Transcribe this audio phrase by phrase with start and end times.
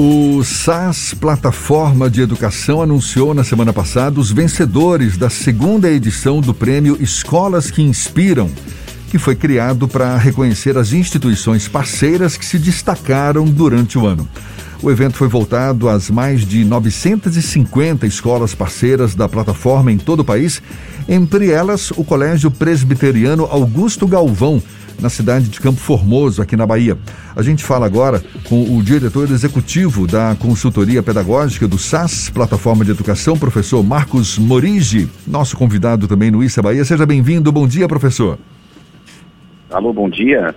[0.00, 6.54] O SAS Plataforma de Educação anunciou na semana passada os vencedores da segunda edição do
[6.54, 8.48] prêmio Escolas que Inspiram,
[9.10, 14.28] que foi criado para reconhecer as instituições parceiras que se destacaram durante o ano.
[14.80, 20.24] O evento foi voltado às mais de 950 escolas parceiras da plataforma em todo o
[20.24, 20.62] país,
[21.08, 24.62] entre elas o Colégio Presbiteriano Augusto Galvão
[25.00, 26.96] na cidade de Campo Formoso, aqui na Bahia.
[27.34, 32.90] A gente fala agora com o diretor executivo da consultoria pedagógica do SAS, Plataforma de
[32.90, 36.84] Educação, professor Marcos Morigi, nosso convidado também no Issa Bahia.
[36.84, 37.50] Seja bem-vindo.
[37.52, 38.38] Bom dia, professor.
[39.70, 40.54] Alô, bom dia.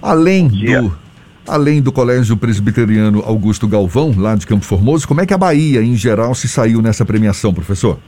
[0.00, 0.82] Além bom dia.
[0.82, 1.03] do
[1.46, 5.82] além do Colégio Presbiteriano Augusto Galvão, lá de Campo Formoso, como é que a Bahia,
[5.82, 7.98] em geral, se saiu nessa premiação, professor?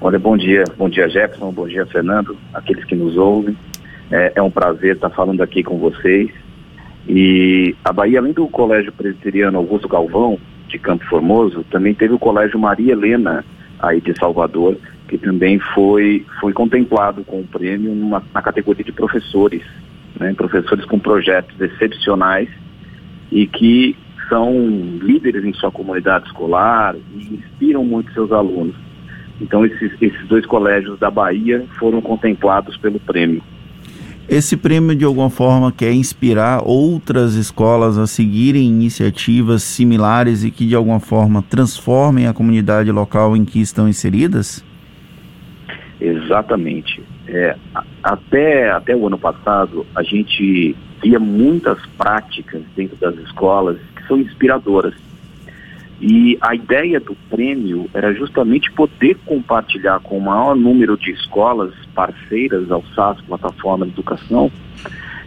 [0.00, 0.64] Olha, bom dia.
[0.76, 1.50] Bom dia, Jefferson.
[1.50, 2.36] Bom dia, Fernando.
[2.52, 3.56] Aqueles que nos ouvem.
[4.10, 6.30] É, é, um prazer estar falando aqui com vocês.
[7.08, 10.38] E a Bahia, além do Colégio Presbiteriano Augusto Galvão,
[10.68, 13.44] de Campo Formoso, também teve o Colégio Maria Helena,
[13.78, 14.76] aí de Salvador,
[15.08, 19.62] que também foi, foi contemplado com o prêmio numa, na categoria de professores,
[20.18, 22.48] né, professores com projetos excepcionais
[23.30, 23.96] e que
[24.28, 24.52] são
[25.02, 28.74] líderes em sua comunidade escolar e inspiram muito seus alunos.
[29.40, 33.42] Então, esses, esses dois colégios da Bahia foram contemplados pelo prêmio.
[34.26, 40.66] Esse prêmio, de alguma forma, quer inspirar outras escolas a seguirem iniciativas similares e que,
[40.66, 44.64] de alguma forma, transformem a comunidade local em que estão inseridas?
[46.04, 47.02] Exatamente.
[47.26, 47.56] É,
[48.02, 54.18] até, até o ano passado, a gente via muitas práticas dentro das escolas que são
[54.18, 54.94] inspiradoras.
[56.00, 61.72] E a ideia do prêmio era justamente poder compartilhar com o maior número de escolas
[61.94, 64.52] parceiras ao SAS, Plataforma de Educação,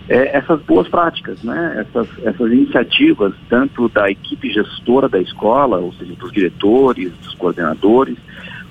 [0.07, 1.83] é, essas boas práticas, né?
[1.87, 8.17] essas, essas iniciativas, tanto da equipe gestora da escola, ou seja, dos diretores, dos coordenadores,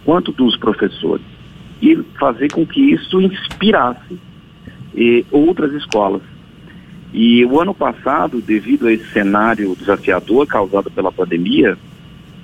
[0.04, 1.35] quanto dos professores.
[1.80, 4.19] E fazer com que isso inspirasse
[4.97, 6.22] eh, outras escolas.
[7.12, 11.76] E o ano passado, devido a esse cenário desafiador causado pela pandemia,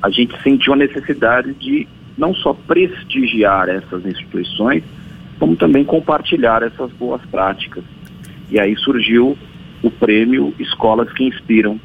[0.02, 4.82] a gente sentiu a necessidade de não só prestigiar essas instituições,
[5.38, 7.84] como também compartilhar essas boas práticas.
[8.50, 9.36] E aí surgiu
[9.82, 11.80] o prêmio Escolas que Inspiram.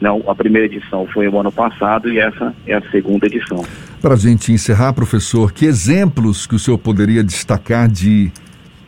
[0.00, 3.64] Não, a primeira edição foi o ano passado e essa é a segunda edição.
[4.00, 8.30] Para a gente encerrar, professor, que exemplos que o senhor poderia destacar de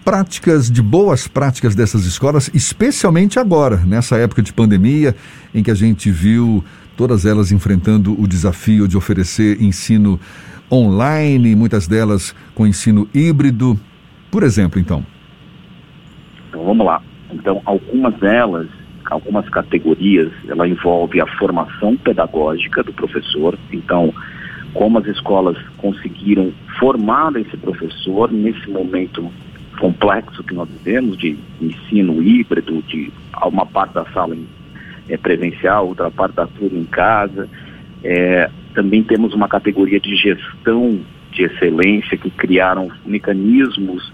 [0.04, 5.14] práticas, de boas práticas dessas escolas, especialmente agora, nessa época de pandemia,
[5.54, 6.64] em que a gente viu
[6.96, 10.18] todas elas enfrentando o desafio de oferecer ensino
[10.70, 13.78] online, muitas delas com ensino híbrido.
[14.30, 15.04] Por exemplo, então.
[16.48, 17.02] Então vamos lá.
[17.30, 18.66] Então, algumas delas,
[19.10, 23.58] algumas categorias, ela envolve a formação pedagógica do professor.
[23.72, 24.12] Então,
[24.74, 29.30] como as escolas conseguiram formar esse professor nesse momento
[29.78, 33.10] complexo que nós vivemos, de ensino híbrido, de
[33.42, 34.46] uma parte da sala em,
[35.08, 37.48] é, presencial, outra parte da turma em casa.
[38.04, 41.00] É, também temos uma categoria de gestão
[41.32, 44.12] de excelência que criaram mecanismos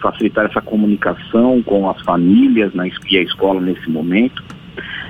[0.00, 4.42] facilitar essa comunicação com as famílias na, e a escola nesse momento.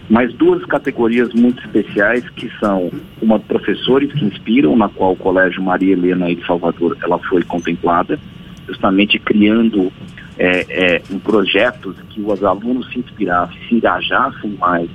[0.08, 2.90] Mas duas categorias muito especiais que são
[3.22, 8.18] uma professores que inspiram, na qual o Colégio Maria Helena de Salvador ela foi contemplada,
[8.66, 9.92] justamente criando
[10.36, 14.90] é, é, um projetos que os alunos se inspirassem, se engajassem mais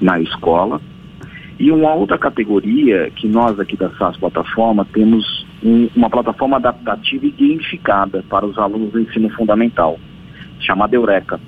[0.00, 0.80] na escola.
[1.58, 7.26] E uma outra categoria que nós aqui da SAS Plataforma temos um, uma plataforma adaptativa
[7.26, 9.98] e gamificada para os alunos do ensino fundamental,
[10.60, 11.40] chamada Eureka.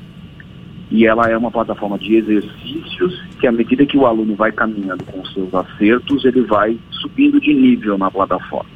[0.90, 5.04] E ela é uma plataforma de exercícios que, à medida que o aluno vai caminhando
[5.04, 8.70] com seus acertos, ele vai subindo de nível na plataforma.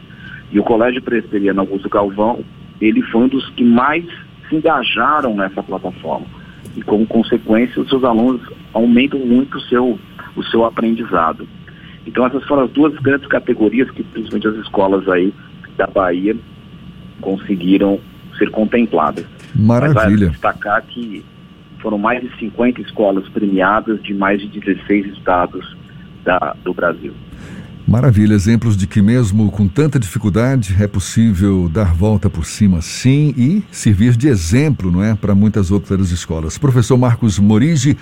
[0.51, 2.43] E o Colégio Presbiteriano Augusto Galvão
[2.81, 4.05] ele foi um dos que mais
[4.49, 6.27] se engajaram nessa plataforma.
[6.77, 8.41] E como consequência, os seus alunos
[8.73, 9.99] aumentam muito o seu,
[10.37, 11.47] o seu aprendizado.
[12.09, 15.33] Então essas foram as duas grandes categorias que principalmente as escolas aí
[15.77, 16.35] da Bahia
[17.21, 18.01] conseguiram
[18.39, 19.27] ser contempladas.
[19.55, 20.29] Maravilha.
[20.29, 21.23] Mas destacar que
[21.81, 25.77] foram mais de 50 escolas premiadas de mais de 16 estados
[26.25, 27.13] da, do Brasil.
[27.87, 33.35] Maravilha, exemplos de que mesmo com tanta dificuldade é possível dar volta por cima sim
[33.37, 36.59] e servir de exemplo, não é, para muitas outras escolas.
[36.59, 37.97] Professor Marcos Morigi,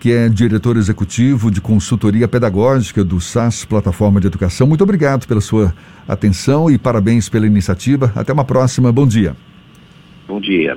[0.00, 5.40] que é diretor executivo de consultoria pedagógica do SAS Plataforma de Educação, muito obrigado pela
[5.40, 5.74] sua
[6.06, 8.12] atenção e parabéns pela iniciativa.
[8.14, 8.92] Até uma próxima.
[8.92, 9.36] Bom dia.
[10.26, 10.76] Bom dia.